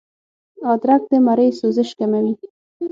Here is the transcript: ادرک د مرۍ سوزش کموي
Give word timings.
ادرک 0.71 1.01
د 1.11 1.13
مرۍ 1.25 1.49
سوزش 1.59 1.89
کموي 1.99 2.33